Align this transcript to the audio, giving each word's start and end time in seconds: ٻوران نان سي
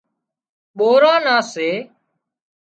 ٻوران 0.77 1.19
نان 1.25 1.41
سي 1.51 1.69